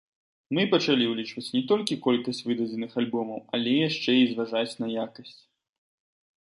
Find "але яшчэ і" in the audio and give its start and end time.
3.59-4.27